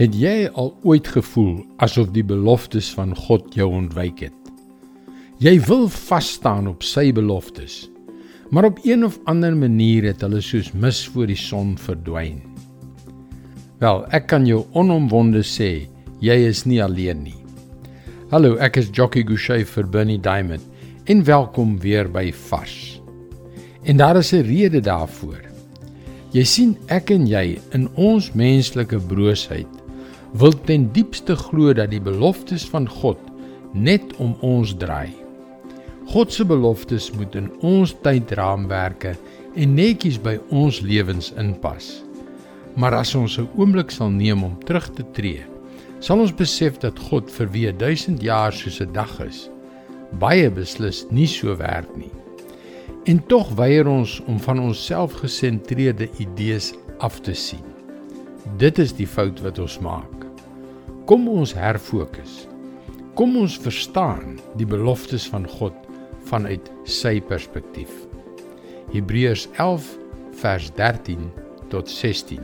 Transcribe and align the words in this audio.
Het 0.00 0.14
jy 0.16 0.36
al 0.56 0.70
ooit 0.88 1.04
gevoel 1.12 1.66
asof 1.84 2.14
die 2.14 2.24
beloftes 2.24 2.86
van 2.96 3.10
God 3.12 3.50
jou 3.52 3.66
ontwyk 3.76 4.22
het? 4.24 4.38
Jy 5.42 5.58
wil 5.66 5.84
vas 5.92 6.30
staan 6.38 6.70
op 6.70 6.86
sy 6.86 7.10
beloftes, 7.12 7.90
maar 8.48 8.70
op 8.70 8.80
een 8.86 9.04
of 9.04 9.18
ander 9.28 9.52
manier 9.56 10.06
het 10.08 10.24
hulle 10.24 10.40
soos 10.40 10.70
mis 10.72 11.02
voor 11.12 11.28
die 11.28 11.36
son 11.36 11.74
verdwyn. 11.76 12.40
Wel, 13.84 14.00
ek 14.16 14.30
kan 14.32 14.48
jou 14.48 14.62
onomwonde 14.72 15.42
sê, 15.44 15.84
jy 16.24 16.38
is 16.48 16.64
nie 16.64 16.80
alleen 16.80 17.20
nie. 17.26 17.36
Hallo, 18.32 18.56
ek 18.64 18.80
is 18.80 18.88
Jockey 18.88 19.26
Gouchee 19.28 19.66
vir 19.68 19.92
Bernie 19.92 20.20
Diamond 20.22 20.64
en 21.04 21.20
welkom 21.28 21.76
weer 21.84 22.08
by 22.08 22.30
Vars. 22.48 23.02
En 23.84 24.00
daar 24.00 24.16
is 24.16 24.32
'n 24.32 24.46
rede 24.46 24.80
daarvoor. 24.80 25.42
Jy 26.32 26.44
sien 26.44 26.76
ek 26.88 27.10
en 27.10 27.26
jy 27.26 27.60
in 27.74 27.88
ons 27.94 28.32
menslike 28.32 28.98
broosheid 28.98 29.81
wil 30.32 30.54
ten 30.64 30.88
diepste 30.92 31.36
glo 31.36 31.72
dat 31.76 31.90
die 31.92 32.00
beloftes 32.00 32.64
van 32.72 32.88
God 32.88 33.20
net 33.72 34.16
om 34.16 34.32
ons 34.40 34.72
draai. 34.80 35.12
God 36.12 36.32
se 36.32 36.44
beloftes 36.44 37.10
moet 37.16 37.36
in 37.38 37.50
ons 37.64 37.92
tydraamwerke 38.04 39.14
en 39.54 39.74
netjies 39.76 40.18
by 40.20 40.38
ons 40.50 40.80
lewens 40.84 41.30
inpas. 41.40 42.00
Maar 42.76 42.96
as 43.02 43.14
ons 43.14 43.38
'n 43.38 43.48
oomblik 43.56 43.90
sal 43.90 44.10
neem 44.10 44.42
om 44.42 44.56
terug 44.64 44.88
te 44.92 45.04
tree, 45.12 45.44
sal 46.00 46.20
ons 46.20 46.34
besef 46.34 46.78
dat 46.78 46.98
God 46.98 47.30
vir 47.30 47.48
wie 47.52 47.72
1000 47.72 48.22
jaar 48.22 48.52
soos 48.52 48.80
'n 48.80 48.92
dag 48.92 49.20
is, 49.20 49.50
baie 50.18 50.50
beslis 50.50 51.06
nie 51.10 51.26
so 51.26 51.56
werk 51.56 51.96
nie. 51.96 52.12
En 53.04 53.26
tog 53.26 53.54
weier 53.54 53.86
ons 53.86 54.20
om 54.26 54.40
van 54.40 54.60
ons 54.60 54.86
selfgesentreerde 54.86 56.08
idees 56.18 56.74
af 56.98 57.20
te 57.20 57.34
sien. 57.34 57.64
Dit 58.58 58.78
is 58.78 58.92
die 58.92 59.06
fout 59.06 59.40
wat 59.40 59.58
ons 59.58 59.78
maak. 59.78 60.21
Kom 61.02 61.24
ons 61.26 61.50
herfokus. 61.58 62.44
Kom 63.18 63.34
ons 63.40 63.56
verstaan 63.58 64.36
die 64.54 64.66
beloftes 64.68 65.24
van 65.32 65.48
God 65.50 65.74
vanuit 66.30 66.68
sy 66.86 67.16
perspektief. 67.26 67.90
Hebreërs 68.92 69.48
11 69.56 69.88
vers 70.44 70.70
13 70.78 71.26
tot 71.74 71.90
16. 71.90 72.38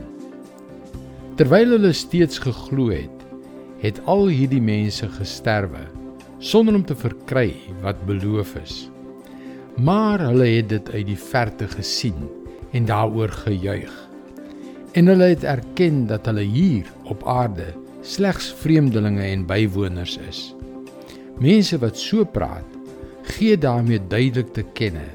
Terwyl 1.39 1.77
hulle 1.77 1.93
steeds 1.95 2.43
geglo 2.43 2.91
het, 2.91 3.25
het 3.79 4.03
al 4.11 4.27
hierdie 4.27 4.59
mense 4.59 5.07
gesterwe 5.15 5.87
sonder 6.43 6.75
om 6.75 6.83
te 6.83 6.99
verkry 6.99 7.53
wat 7.79 8.03
beloof 8.11 8.57
is. 8.59 8.89
Maar 9.79 10.19
hulle 10.27 10.51
het 10.57 10.73
dit 10.75 10.95
uit 10.97 11.07
die 11.13 11.21
verte 11.31 11.71
gesien 11.79 12.27
en 12.75 12.91
daaroor 12.91 13.31
gejuig. 13.47 13.91
En 14.99 15.07
hulle 15.07 15.31
het 15.31 15.47
erken 15.47 16.09
dat 16.11 16.27
hulle 16.27 16.43
hier 16.43 16.91
op 17.07 17.23
aarde 17.23 17.71
slegs 18.01 18.53
vreemdelinge 18.61 19.23
en 19.23 19.45
bywoners 19.45 20.17
is. 20.29 20.41
Mense 21.39 21.77
wat 21.79 21.97
so 21.99 22.25
praat, 22.25 22.67
gee 23.35 23.57
daarmee 23.57 23.99
duidelik 24.07 24.53
te 24.53 24.63
kenne 24.73 25.05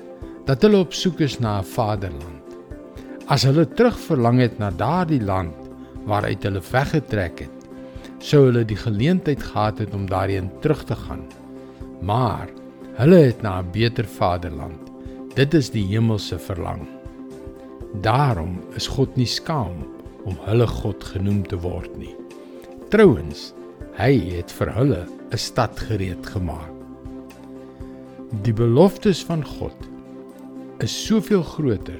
dat 0.44 0.62
hulle 0.62 0.82
op 0.84 0.92
soek 0.92 1.20
is 1.24 1.38
na 1.40 1.58
'n 1.60 1.64
vaderland. 1.64 2.44
As 3.27 3.42
hulle 3.42 3.64
terugverlang 3.64 4.40
het 4.40 4.58
na 4.58 4.70
daardie 4.70 5.22
land 5.22 5.55
waaruit 6.05 6.42
hulle 6.42 6.60
weggetrek 6.60 7.38
het, 7.40 7.68
sou 8.18 8.46
hulle 8.46 8.64
die 8.64 8.77
geleentheid 8.77 9.42
gehad 9.42 9.78
het 9.78 9.94
om 9.94 10.06
daarheen 10.06 10.50
terug 10.60 10.84
te 10.84 10.96
gaan. 10.96 11.24
Maar 12.00 12.48
hulle 13.00 13.16
het 13.16 13.42
na 13.42 13.60
'n 13.60 13.70
beter 13.72 14.05
vaderland. 14.05 14.80
Dit 15.34 15.55
is 15.55 15.70
die 15.70 15.86
hemelse 15.86 16.38
verlang. 16.38 16.88
Daarom 18.00 18.60
is 18.77 18.86
God 18.86 19.16
nie 19.16 19.27
skaam 19.27 19.86
om 20.24 20.36
hulle 20.44 20.66
God 20.66 21.05
genoem 21.05 21.46
te 21.46 21.56
word 21.56 21.96
nie. 21.96 22.23
Trouwens, 22.94 23.48
hy 23.98 24.12
het 24.36 24.52
vir 24.54 24.68
hulle 24.70 25.00
'n 25.34 25.38
stad 25.38 25.80
gereed 25.82 26.26
gemaak. 26.30 26.70
Die 28.46 28.52
beloftes 28.55 29.24
van 29.27 29.42
God 29.44 29.74
is 30.78 30.94
soveel 31.06 31.42
groter, 31.42 31.98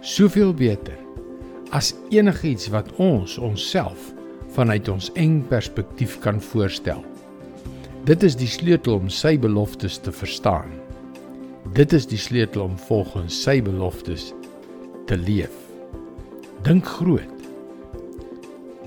soveel 0.00 0.54
beter 0.54 0.98
as 1.70 1.94
enigiets 2.10 2.68
wat 2.70 2.92
ons 2.96 3.38
onsself 3.38 4.12
vanuit 4.54 4.88
ons 4.88 5.10
eng 5.14 5.42
perspektief 5.48 6.20
kan 6.20 6.40
voorstel. 6.40 7.02
Dit 8.04 8.22
is 8.22 8.36
die 8.36 8.46
sleutel 8.48 8.94
om 8.94 9.08
sy 9.08 9.38
beloftes 9.38 9.98
te 9.98 10.12
verstaan. 10.12 10.70
Dit 11.74 11.92
is 11.92 12.06
die 12.06 12.18
sleutel 12.18 12.62
om 12.62 12.78
volgens 12.78 13.42
sy 13.42 13.62
beloftes 13.62 14.32
te 15.06 15.16
leef. 15.16 15.58
Dink 16.62 16.86
groot. 16.86 17.34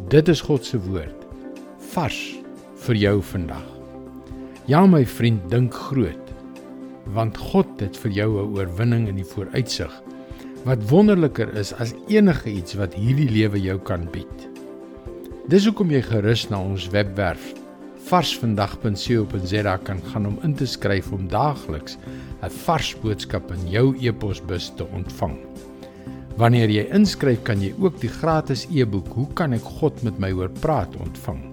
Dit 0.08 0.28
is 0.28 0.42
God 0.42 0.66
se 0.66 0.80
woord 0.80 1.23
vars 1.94 2.20
vir 2.88 2.98
jou 2.98 3.18
vandag. 3.22 3.66
Ja 4.68 4.86
my 4.90 5.04
vriend, 5.06 5.46
dink 5.52 5.74
groot 5.90 6.20
want 7.14 7.38
God 7.38 7.68
het 7.84 7.98
vir 8.00 8.12
jou 8.16 8.30
'n 8.40 8.56
oorwinning 8.56 9.08
in 9.08 9.18
die 9.20 9.28
vooruitsig 9.28 9.92
wat 10.64 10.90
wonderliker 10.90 11.52
is 11.60 11.74
as 11.74 11.94
enige 12.08 12.50
iets 12.50 12.74
wat 12.80 12.94
hierdie 12.96 13.30
lewe 13.30 13.60
jou 13.60 13.78
kan 13.80 14.08
bied. 14.12 14.48
Dis 15.48 15.66
hoekom 15.66 15.92
jy 15.92 16.02
gerus 16.02 16.50
na 16.50 16.62
ons 16.64 16.88
webwerf 16.90 17.54
varsvandag.co.za 18.08 19.78
kan 19.78 20.02
gaan 20.12 20.26
om 20.26 20.40
in 20.44 20.56
te 20.56 20.66
skryf 20.66 21.12
om 21.12 21.28
daagliks 21.28 21.98
'n 22.42 22.50
vars 22.66 22.96
boodskap 23.02 23.52
in 23.52 23.70
jou 23.70 23.96
e-posbus 24.00 24.72
te 24.76 24.86
ontvang. 24.86 25.38
Wanneer 26.38 26.70
jy 26.70 26.88
inskryf, 26.90 27.44
kan 27.44 27.62
jy 27.62 27.74
ook 27.80 28.00
die 28.02 28.10
gratis 28.10 28.66
e-boek 28.74 29.08
Hoe 29.08 29.28
kan 29.34 29.54
ek 29.54 29.62
God 29.62 30.04
met 30.04 30.20
my 30.20 30.32
hoor 30.32 30.50
praat 30.50 30.96
ontvang. 30.96 31.53